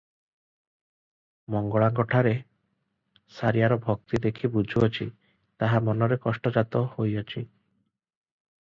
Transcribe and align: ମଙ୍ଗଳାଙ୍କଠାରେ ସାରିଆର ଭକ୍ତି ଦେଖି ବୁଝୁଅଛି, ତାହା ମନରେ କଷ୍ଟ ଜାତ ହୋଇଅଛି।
ମଙ୍ଗଳାଙ୍କଠାରେ 1.55 2.31
ସାରିଆର 3.35 3.79
ଭକ୍ତି 3.85 4.23
ଦେଖି 4.25 4.53
ବୁଝୁଅଛି, 4.57 5.09
ତାହା 5.65 5.85
ମନରେ 5.91 6.21
କଷ୍ଟ 6.27 6.57
ଜାତ 6.59 6.85
ହୋଇଅଛି। 6.97 7.47